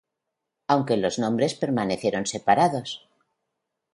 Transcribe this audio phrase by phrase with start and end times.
[0.65, 3.07] aunque los nombres permanecieron separados.